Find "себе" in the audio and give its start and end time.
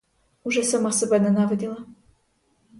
0.91-1.19